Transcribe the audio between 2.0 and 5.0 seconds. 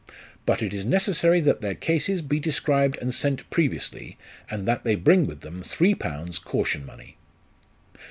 be described and sent previously, and that they